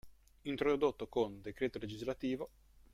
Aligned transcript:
Introdotto 0.45 1.07
con 1.07 1.41
D. 1.41 1.53
Lgs. 1.55 2.47